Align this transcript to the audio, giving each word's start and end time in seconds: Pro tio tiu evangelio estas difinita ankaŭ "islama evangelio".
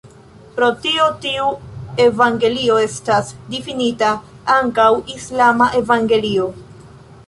Pro 0.53 0.69
tio 0.85 1.03
tiu 1.25 1.49
evangelio 2.07 2.79
estas 2.87 3.31
difinita 3.55 4.11
ankaŭ 4.59 4.91
"islama 5.19 5.71
evangelio". 5.85 6.55